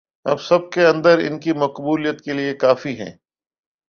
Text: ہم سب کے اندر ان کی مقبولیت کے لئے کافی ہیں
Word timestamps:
ہم 0.25 0.37
سب 0.37 0.71
کے 0.71 0.85
اندر 0.85 1.17
ان 1.17 1.39
کی 1.39 1.53
مقبولیت 1.53 2.21
کے 2.21 2.33
لئے 2.33 2.53
کافی 2.53 2.99
ہیں 2.99 3.11